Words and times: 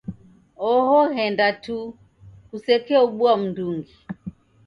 Oho 0.71 0.97
ghenda 1.13 1.47
tuu. 1.63 1.87
Kusekeobua 2.49 3.33
m'ndungi. 3.41 3.93